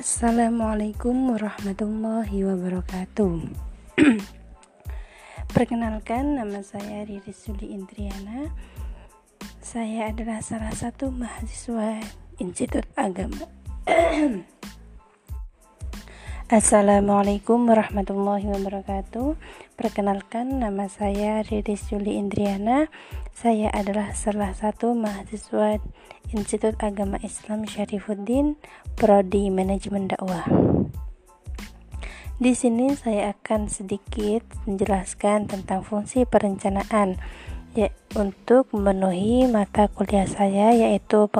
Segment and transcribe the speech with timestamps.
[0.00, 3.52] Assalamualaikum warahmatullahi wabarakatuh.
[5.52, 8.48] Perkenalkan nama saya Riri Suli Indriana.
[9.60, 12.00] Saya adalah salah satu mahasiswa
[12.40, 13.44] Institut Agama
[16.50, 19.38] Assalamualaikum warahmatullahi wabarakatuh.
[19.78, 22.90] Perkenalkan nama saya Riri Juli Indriana.
[23.30, 25.78] Saya adalah salah satu mahasiswa
[26.34, 28.58] Institut Agama Islam Syarifuddin
[28.98, 30.42] Prodi Manajemen Dakwah.
[32.42, 37.14] Di sini saya akan sedikit menjelaskan tentang fungsi perencanaan
[37.78, 41.30] ya untuk memenuhi mata kuliah saya yaitu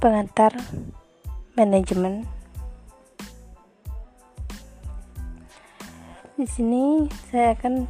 [0.00, 0.56] pengantar
[1.60, 2.24] manajemen
[6.36, 7.88] Di sini saya akan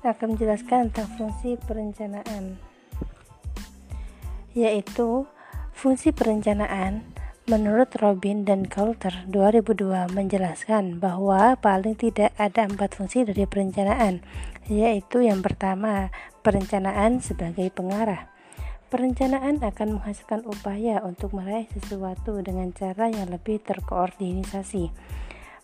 [0.00, 2.56] akan menjelaskan tentang fungsi perencanaan.
[4.56, 5.28] Yaitu
[5.76, 7.04] fungsi perencanaan
[7.44, 14.24] menurut Robin dan Coulter 2002 menjelaskan bahwa paling tidak ada empat fungsi dari perencanaan,
[14.72, 16.08] yaitu yang pertama,
[16.40, 18.32] perencanaan sebagai pengarah.
[18.88, 25.20] Perencanaan akan menghasilkan upaya untuk meraih sesuatu dengan cara yang lebih terkoordinasi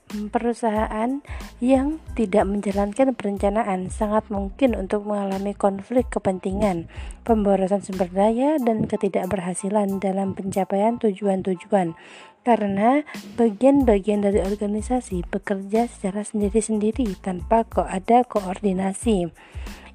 [0.06, 1.20] perusahaan
[1.58, 6.86] yang tidak menjalankan perencanaan sangat mungkin untuk mengalami konflik kepentingan,
[7.26, 11.98] pemborosan sumber daya, dan ketidakberhasilan dalam pencapaian tujuan-tujuan.
[12.46, 13.02] Karena
[13.34, 19.34] bagian-bagian dari organisasi bekerja secara sendiri-sendiri tanpa kok ada koordinasi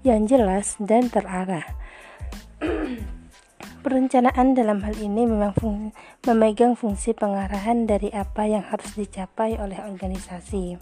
[0.04, 1.64] yang jelas dan terarah.
[3.82, 5.90] Perencanaan dalam hal ini memang fung
[6.30, 10.78] memegang fungsi pengarahan dari apa yang harus dicapai oleh organisasi.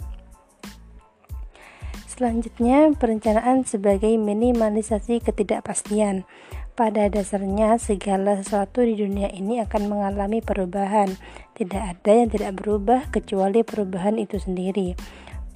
[2.11, 6.27] Selanjutnya, perencanaan sebagai minimalisasi ketidakpastian.
[6.75, 11.16] Pada dasarnya, segala sesuatu di dunia ini akan mengalami perubahan.
[11.55, 14.99] Tidak ada yang tidak berubah kecuali perubahan itu sendiri.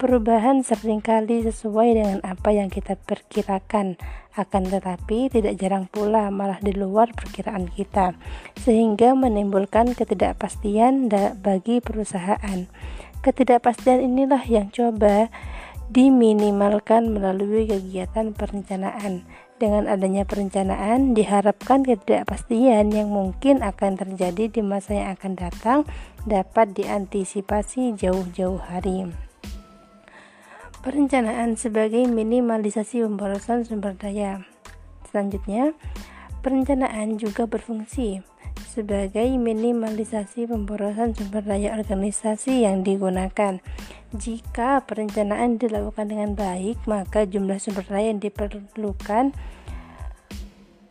[0.04, 3.96] Perubahan sering kali sesuai dengan apa yang kita perkirakan,
[4.36, 8.12] akan tetapi tidak jarang pula malah di luar perkiraan kita,
[8.52, 11.08] sehingga menimbulkan ketidakpastian
[11.40, 12.68] bagi perusahaan.
[13.24, 15.32] Ketidakpastian inilah yang coba
[15.88, 19.24] diminimalkan melalui kegiatan perencanaan.
[19.56, 25.88] Dengan adanya perencanaan, diharapkan ketidakpastian yang mungkin akan terjadi di masa yang akan datang
[26.28, 29.32] dapat diantisipasi jauh-jauh hari.
[30.84, 34.44] Perencanaan sebagai minimalisasi pemborosan sumber daya.
[35.08, 35.72] Selanjutnya,
[36.44, 38.20] perencanaan juga berfungsi
[38.68, 43.64] sebagai minimalisasi pemborosan sumber daya organisasi yang digunakan.
[44.12, 49.32] Jika perencanaan dilakukan dengan baik, maka jumlah sumber daya yang diperlukan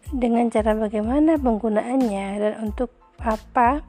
[0.10, 2.90] dengan cara bagaimana penggunaannya dan untuk
[3.22, 3.86] apa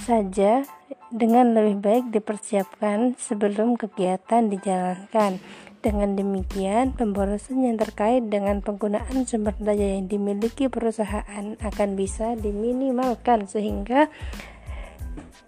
[0.00, 0.64] saja
[1.10, 5.42] dengan lebih baik dipersiapkan sebelum kegiatan dijalankan.
[5.80, 13.48] Dengan demikian, pemborosan yang terkait dengan penggunaan sumber daya yang dimiliki perusahaan akan bisa diminimalkan
[13.48, 14.12] sehingga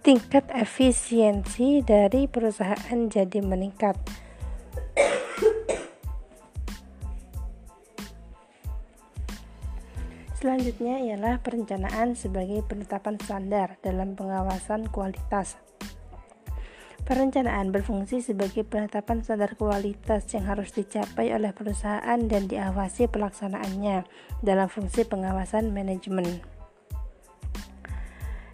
[0.00, 4.00] tingkat efisiensi dari perusahaan jadi meningkat.
[10.42, 15.54] Selanjutnya ialah perencanaan sebagai penetapan standar dalam pengawasan kualitas.
[17.06, 24.02] Perencanaan berfungsi sebagai penetapan standar kualitas yang harus dicapai oleh perusahaan dan diawasi pelaksanaannya
[24.42, 26.42] dalam fungsi pengawasan manajemen.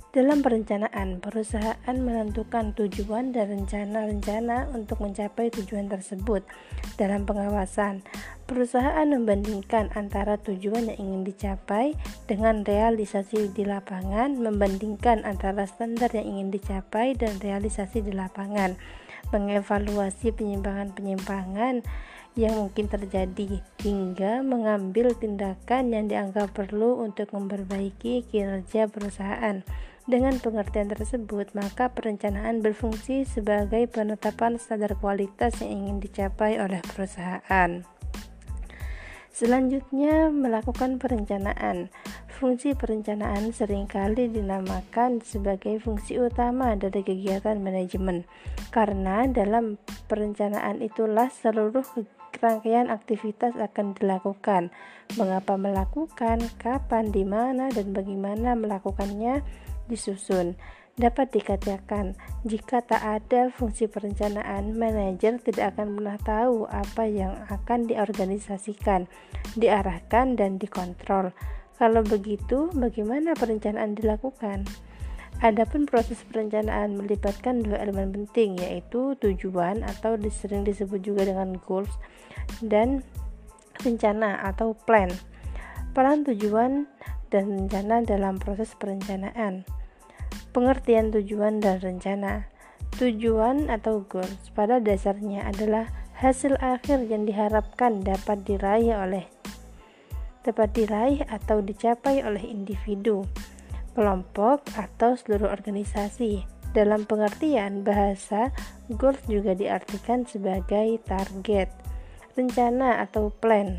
[0.08, 6.48] Dalam perencanaan, perusahaan menentukan tujuan dan rencana-rencana untuk mencapai tujuan tersebut.
[6.96, 8.00] Dalam pengawasan,
[8.48, 11.92] perusahaan membandingkan antara tujuan yang ingin dicapai
[12.24, 18.80] dengan realisasi di lapangan, membandingkan antara standar yang ingin dicapai dan realisasi di lapangan,
[19.28, 21.84] mengevaluasi penyimpangan-penyimpangan
[22.32, 29.60] yang mungkin terjadi hingga mengambil tindakan yang dianggap perlu untuk memperbaiki kinerja perusahaan.
[30.08, 37.84] Dengan pengertian tersebut, maka perencanaan berfungsi sebagai penetapan standar kualitas yang ingin dicapai oleh perusahaan.
[39.28, 41.92] Selanjutnya, melakukan perencanaan.
[42.40, 48.24] Fungsi perencanaan sering kali dinamakan sebagai fungsi utama dari kegiatan manajemen,
[48.72, 49.76] karena dalam
[50.08, 51.84] perencanaan itulah seluruh
[52.40, 54.72] rangkaian aktivitas akan dilakukan.
[55.20, 59.44] Mengapa melakukan, kapan, di mana, dan bagaimana melakukannya
[59.88, 60.54] disusun.
[60.98, 67.86] Dapat dikatakan, jika tak ada fungsi perencanaan, manajer tidak akan pernah tahu apa yang akan
[67.86, 69.06] diorganisasikan,
[69.54, 71.30] diarahkan, dan dikontrol.
[71.78, 74.66] Kalau begitu, bagaimana perencanaan dilakukan?
[75.38, 81.94] Adapun proses perencanaan melibatkan dua elemen penting yaitu tujuan atau sering disebut juga dengan goals
[82.58, 83.06] dan
[83.86, 85.06] rencana atau plan.
[85.94, 86.90] Peran tujuan
[87.30, 89.62] dan rencana dalam proses perencanaan.
[90.58, 92.50] Pengertian tujuan dan rencana.
[92.98, 95.86] Tujuan atau goals pada dasarnya adalah
[96.18, 99.30] hasil akhir yang diharapkan dapat diraih oleh
[100.42, 103.22] dapat diraih atau dicapai oleh individu
[103.94, 106.42] kelompok, atau seluruh organisasi.
[106.74, 108.50] Dalam pengertian bahasa,
[108.90, 111.70] goals juga diartikan sebagai target,
[112.34, 113.78] rencana atau plan.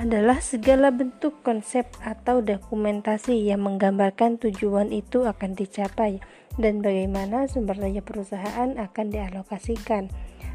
[0.00, 6.24] Adalah segala bentuk konsep atau dokumentasi yang menggambarkan tujuan itu akan dicapai
[6.56, 10.08] dan bagaimana sumber daya perusahaan akan dialokasikan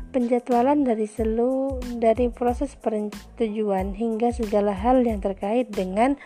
[0.09, 6.17] penjadwalan dari seluruh dari proses pertujuan hingga segala hal yang terkait dengan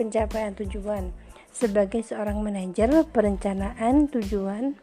[0.00, 1.12] pencapaian tujuan.
[1.52, 4.80] Sebagai seorang manajer, perencanaan tujuan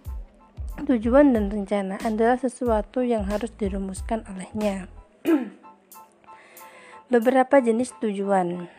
[0.86, 4.99] tujuan dan rencana adalah sesuatu yang harus dirumuskan olehnya.
[7.10, 8.70] Beberapa jenis tujuan.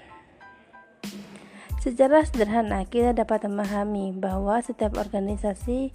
[1.83, 5.91] Secara sederhana, kita dapat memahami bahwa setiap organisasi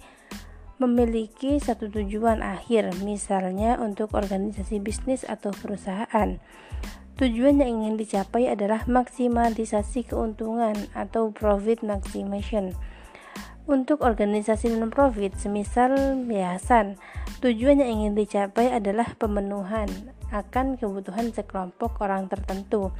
[0.76, 6.36] memiliki satu tujuan akhir, misalnya untuk organisasi bisnis atau perusahaan.
[7.16, 12.76] Tujuan yang ingin dicapai adalah maksimalisasi keuntungan atau profit maximization.
[13.64, 17.00] Untuk organisasi non-profit, semisal yayasan,
[17.40, 19.88] tujuan yang ingin dicapai adalah pemenuhan
[20.32, 22.90] akan kebutuhan sekelompok orang tertentu.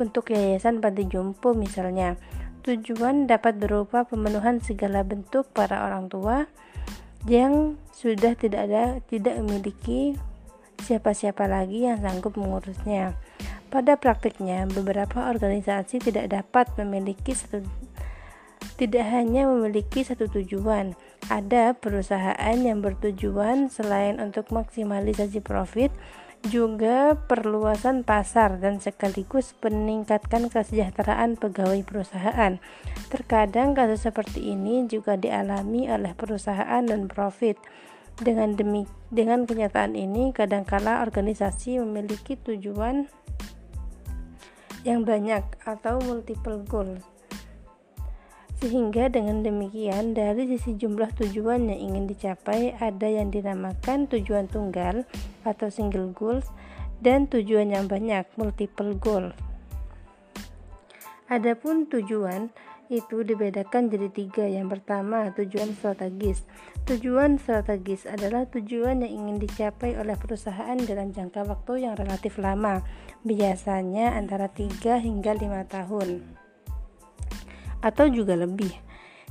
[0.00, 2.18] Untuk yayasan panti jompo misalnya,
[2.66, 6.50] tujuan dapat berupa pemenuhan segala bentuk para orang tua,
[7.28, 10.18] yang sudah tidak ada tidak memiliki
[10.82, 13.14] siapa-siapa lagi yang sanggup mengurusnya.
[13.70, 17.62] Pada praktiknya, beberapa organisasi tidak dapat memiliki satu
[18.76, 20.98] tidak hanya memiliki satu tujuan.
[21.30, 25.94] Ada perusahaan yang bertujuan selain untuk maksimalisasi profit,
[26.48, 32.58] juga perluasan pasar dan sekaligus meningkatkan kesejahteraan pegawai perusahaan.
[33.12, 37.60] Terkadang kasus seperti ini juga dialami oleh perusahaan dan profit.
[38.12, 43.08] Dengan demi dengan kenyataan ini, kadangkala organisasi memiliki tujuan
[44.82, 47.11] yang banyak atau multiple goals
[48.62, 55.02] sehingga dengan demikian, dari sisi jumlah tujuan yang ingin dicapai, ada yang dinamakan tujuan tunggal
[55.42, 56.46] atau single goals
[57.02, 59.34] dan tujuan yang banyak multiple goal.
[61.26, 62.54] Adapun tujuan
[62.86, 64.46] itu dibedakan jadi tiga.
[64.46, 66.46] Yang pertama, tujuan strategis.
[66.86, 72.86] Tujuan strategis adalah tujuan yang ingin dicapai oleh perusahaan dalam jangka waktu yang relatif lama,
[73.26, 76.41] biasanya antara 3 hingga 5 tahun
[77.82, 78.72] atau juga lebih.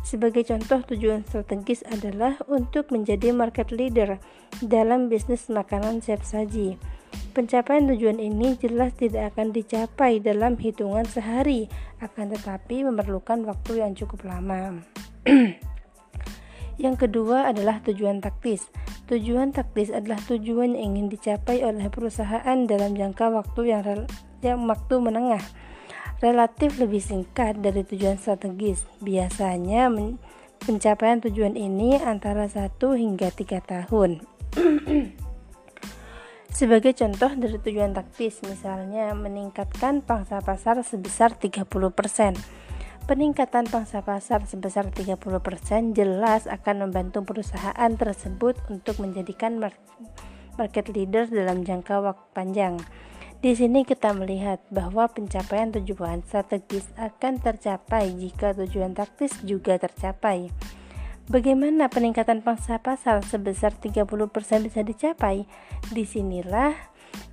[0.02, 4.18] Sebagai contoh, tujuan strategis adalah untuk menjadi market leader
[4.66, 6.76] dalam bisnis makanan siap saji.
[7.32, 11.70] Pencapaian tujuan ini jelas tidak akan dicapai dalam hitungan sehari,
[12.02, 14.82] akan tetapi memerlukan waktu yang cukup lama.
[16.84, 18.68] yang kedua adalah tujuan taktis.
[19.06, 24.08] Tujuan taktis adalah tujuan yang ingin dicapai oleh perusahaan dalam jangka waktu yang,
[24.42, 25.44] yang waktu menengah
[26.22, 28.86] relatif lebih singkat dari tujuan strategis.
[29.02, 29.90] Biasanya
[30.62, 34.22] pencapaian tujuan ini antara 1 hingga 3 tahun.
[36.62, 41.66] Sebagai contoh dari tujuan taktis, misalnya meningkatkan pangsa pasar sebesar 30%.
[43.10, 45.18] Peningkatan pangsa pasar sebesar 30%
[45.98, 49.58] jelas akan membantu perusahaan tersebut untuk menjadikan
[50.54, 52.78] market leader dalam jangka waktu panjang.
[53.42, 60.54] Di sini kita melihat bahwa pencapaian tujuan strategis akan tercapai jika tujuan taktis juga tercapai.
[61.26, 64.06] Bagaimana peningkatan pangsa pasar sebesar 30%
[64.62, 65.50] bisa dicapai?
[65.90, 66.78] Di sinilah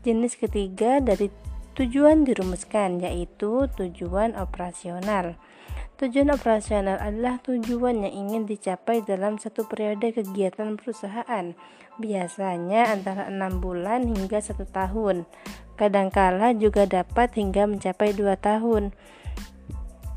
[0.00, 1.28] jenis ketiga dari
[1.76, 5.36] tujuan dirumuskan, yaitu tujuan operasional.
[5.98, 11.58] Tujuan operasional adalah tujuan yang ingin dicapai dalam satu periode kegiatan perusahaan,
[11.98, 15.26] biasanya antara enam bulan hingga satu tahun
[15.78, 18.94] kadangkala juga dapat hingga mencapai 2 tahun.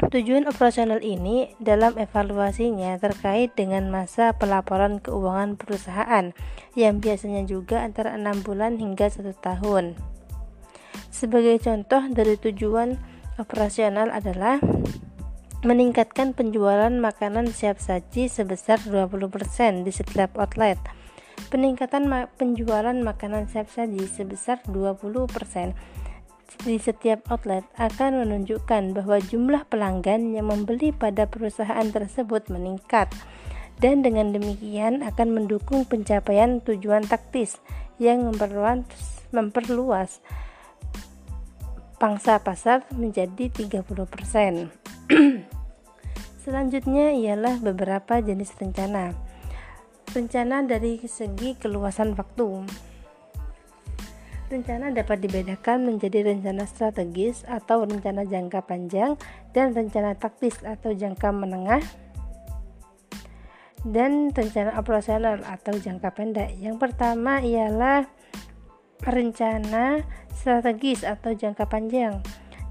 [0.02, 6.34] Tujuan operasional ini dalam evaluasinya terkait dengan masa pelaporan keuangan perusahaan
[6.74, 9.98] yang biasanya juga antara 6 bulan hingga 1 tahun.
[11.14, 12.98] Sebagai contoh dari tujuan
[13.38, 14.58] operasional adalah
[15.62, 20.82] meningkatkan penjualan makanan siap saji sebesar 20% di setiap outlet
[21.54, 25.30] Peningkatan ma penjualan makanan siap saji sebesar 20%
[26.66, 33.10] di setiap outlet akan menunjukkan bahwa jumlah pelanggan yang membeli pada perusahaan tersebut meningkat
[33.82, 37.58] dan dengan demikian akan mendukung pencapaian tujuan taktis
[37.98, 38.86] yang memperluas,
[39.34, 40.22] memperluas
[41.98, 44.82] pangsa pasar menjadi 30%.
[46.42, 49.14] Selanjutnya ialah beberapa jenis rencana.
[50.10, 52.66] Rencana dari segi keluasan waktu.
[54.50, 59.22] Rencana dapat dibedakan menjadi rencana strategis atau rencana jangka panjang
[59.54, 61.80] dan rencana taktis atau jangka menengah
[63.86, 66.58] dan rencana operasional atau jangka pendek.
[66.58, 68.10] Yang pertama ialah
[69.06, 70.02] rencana
[70.34, 72.18] strategis atau jangka panjang.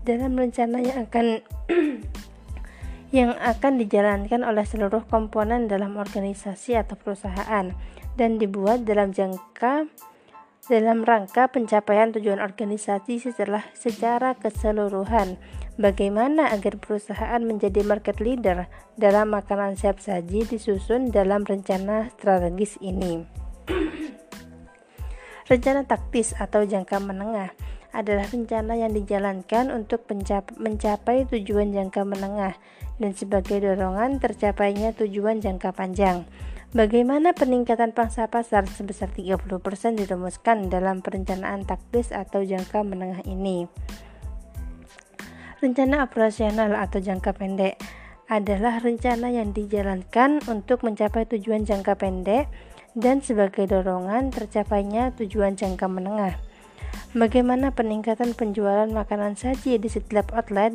[0.02, 1.26] Dalam rencana yang akan
[3.10, 7.74] yang akan dijalankan oleh seluruh komponen dalam organisasi atau perusahaan
[8.14, 9.90] dan dibuat dalam jangka
[10.70, 15.34] dalam rangka pencapaian tujuan organisasi setelah secara keseluruhan.
[15.80, 23.26] Bagaimana agar perusahaan menjadi market leader dalam makanan siap saji disusun dalam rencana strategis ini.
[25.50, 27.50] rencana taktis atau jangka menengah
[27.90, 30.06] adalah rencana yang dijalankan untuk
[30.58, 32.54] mencapai tujuan jangka menengah
[33.00, 36.28] dan sebagai dorongan tercapainya tujuan jangka panjang.
[36.70, 39.50] Bagaimana peningkatan pangsa pasar sebesar 30%
[39.98, 43.66] dirumuskan dalam perencanaan taktis atau jangka menengah ini?
[45.58, 47.74] Rencana operasional atau jangka pendek
[48.30, 52.46] adalah rencana yang dijalankan untuk mencapai tujuan jangka pendek
[52.94, 56.38] dan sebagai dorongan tercapainya tujuan jangka menengah.
[57.10, 60.70] Bagaimana peningkatan penjualan makanan saji di setiap outlet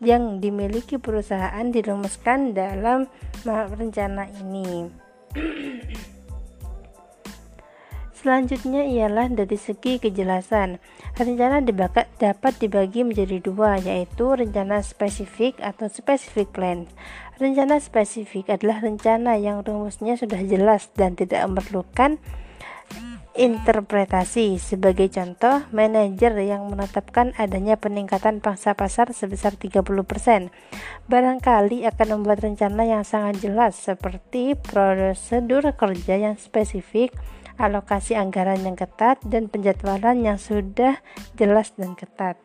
[0.00, 3.04] yang dimiliki perusahaan dirumuskan dalam
[3.44, 4.88] rencana ini?
[8.18, 10.82] Selanjutnya ialah dari segi kejelasan.
[11.14, 16.90] Rencana dapat dibagi menjadi dua, yaitu rencana spesifik atau specific plan.
[17.38, 22.18] Rencana spesifik adalah rencana yang rumusnya sudah jelas dan tidak memerlukan
[23.38, 24.58] interpretasi.
[24.58, 30.50] Sebagai contoh, manajer yang menetapkan adanya peningkatan pangsa pasar sebesar 30%
[31.06, 37.14] barangkali akan membuat rencana yang sangat jelas seperti prosedur kerja yang spesifik,
[37.56, 40.98] alokasi anggaran yang ketat, dan penjadwalan yang sudah
[41.38, 42.36] jelas dan ketat.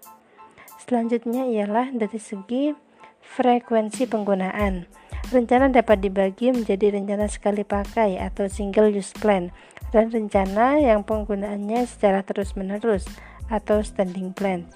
[0.78, 2.76] Selanjutnya ialah dari segi
[3.24, 4.86] frekuensi penggunaan.
[5.32, 9.50] Rencana dapat dibagi menjadi rencana sekali pakai atau single use plan
[9.96, 13.08] dan rencana yang penggunaannya secara terus-menerus
[13.48, 14.68] atau standing plan.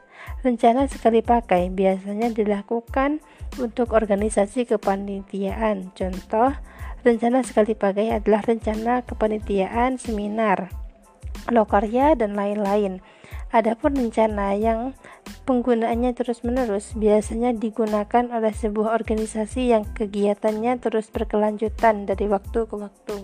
[0.42, 3.20] Rencana sekali pakai biasanya dilakukan
[3.60, 5.92] untuk organisasi kepanitiaan.
[5.94, 6.54] Contoh,
[7.02, 10.70] rencana sekali pakai adalah rencana kepanitiaan seminar,
[11.50, 13.00] lokarya, dan lain-lain.
[13.48, 14.92] Adapun rencana yang
[15.48, 23.18] penggunaannya terus-menerus biasanya digunakan oleh sebuah organisasi yang kegiatannya terus berkelanjutan dari waktu ke waktu.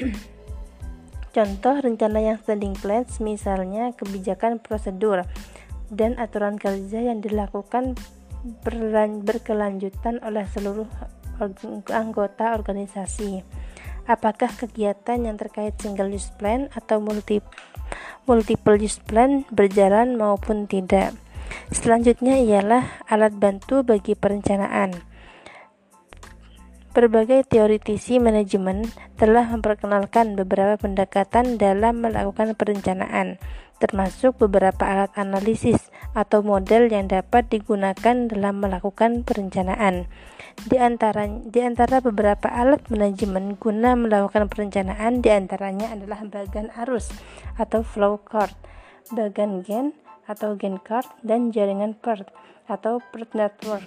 [1.36, 5.28] Contoh rencana yang standing plans misalnya kebijakan prosedur
[5.92, 7.94] dan aturan kerja yang dilakukan
[9.22, 10.88] berkelanjutan oleh seluruh
[11.92, 13.44] anggota organisasi.
[14.08, 17.44] Apakah kegiatan yang terkait single use plan atau multi,
[18.24, 21.16] multiple use plan berjalan maupun tidak?
[21.70, 25.10] Selanjutnya ialah alat bantu bagi perencanaan.
[26.90, 28.82] Berbagai teoritisi manajemen
[29.14, 33.38] telah memperkenalkan beberapa pendekatan dalam melakukan perencanaan,
[33.80, 40.06] termasuk beberapa alat analisis atau model yang dapat digunakan dalam melakukan perencanaan.
[40.60, 47.08] Di antara, di antara beberapa alat manajemen guna melakukan perencanaan di antaranya adalah bagan arus
[47.56, 48.52] atau flow chart,
[49.10, 49.96] bagan gen
[50.28, 52.28] atau gen card, dan jaringan PERT
[52.68, 53.82] atau PERT network.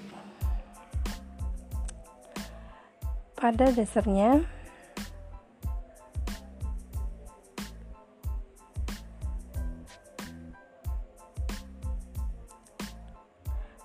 [3.43, 4.47] pada dasarnya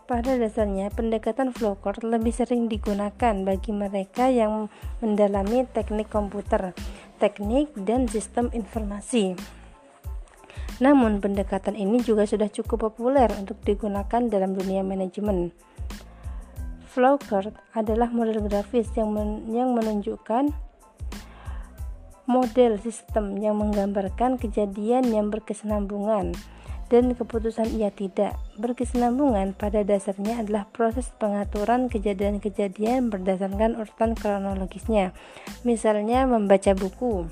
[0.08, 4.72] Pada dasarnya, pendekatan flowchart lebih sering digunakan bagi mereka yang
[5.04, 6.72] mendalami teknik komputer,
[7.20, 9.36] teknik, dan sistem informasi.
[10.80, 15.52] Namun, pendekatan ini juga sudah cukup populer untuk digunakan dalam dunia manajemen.
[16.88, 20.56] Flowchart adalah model grafis yang, men yang menunjukkan
[22.24, 26.32] model sistem yang menggambarkan kejadian yang berkesinambungan
[26.88, 28.36] dan keputusan ia tidak.
[28.56, 35.12] Berkesinambungan pada dasarnya adalah proses pengaturan kejadian-kejadian berdasarkan urutan kronologisnya.
[35.64, 37.28] Misalnya membaca buku.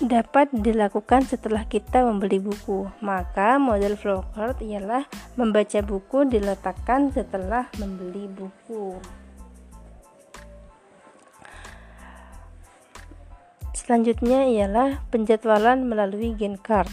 [0.00, 2.88] Dapat dilakukan setelah kita membeli buku.
[3.04, 5.04] Maka model flowchart ialah
[5.36, 8.96] membaca buku diletakkan setelah membeli buku.
[13.90, 16.86] Selanjutnya ialah penjadwalan melalui Gantt card.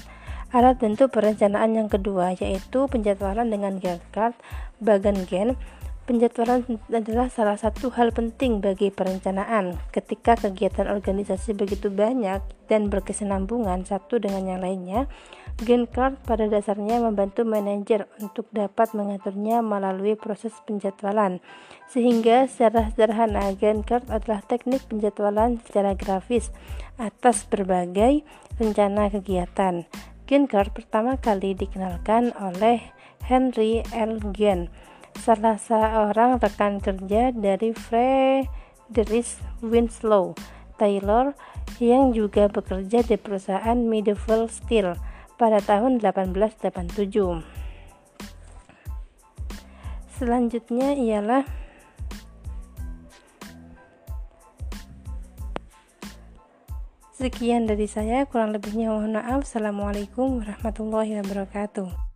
[0.50, 4.34] Alat bentuk perencanaan yang kedua yaitu penjadwalan dengan Gantt card
[4.82, 5.62] bagan Gantt
[6.08, 9.76] Penjadwalan adalah salah satu hal penting bagi perencanaan.
[9.92, 12.40] Ketika kegiatan organisasi begitu banyak
[12.72, 15.12] dan berkesinambungan satu dengan yang lainnya,
[15.58, 21.42] Gantt chart pada dasarnya membantu manajer untuk dapat mengaturnya melalui proses penjadwalan.
[21.90, 26.54] Sehingga secara sederhana, Gantt chart adalah teknik penjadwalan secara grafis
[27.02, 28.22] atas berbagai
[28.62, 29.90] rencana kegiatan.
[30.30, 32.94] Gantt chart pertama kali dikenalkan oleh
[33.26, 34.22] Henry L.
[34.30, 34.70] Gantt
[35.18, 39.26] salah seorang rekan kerja dari Frederick
[39.66, 40.38] Winslow
[40.78, 41.34] Taylor
[41.82, 44.94] yang juga bekerja di perusahaan Medieval Steel
[45.38, 47.46] pada tahun 1887.
[50.18, 51.46] Selanjutnya ialah
[57.18, 59.42] Sekian dari saya, kurang lebihnya mohon maaf.
[59.42, 62.07] Assalamualaikum warahmatullahi wabarakatuh.